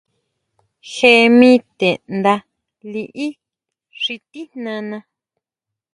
Jee 0.93 1.25
mi 1.39 1.51
te 1.79 1.89
nda 2.17 2.35
liʼí 2.91 3.27
xi 3.99 4.15
tijnana. 4.29 4.97